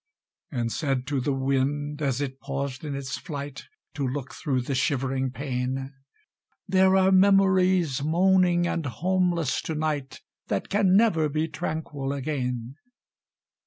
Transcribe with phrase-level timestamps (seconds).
[0.49, 4.73] And said to the wind, as it paused in its flight To look through the
[4.73, 5.93] shivering pane,
[6.67, 12.77] "There are memories moaning and homeless to night That can never be tranquil again!"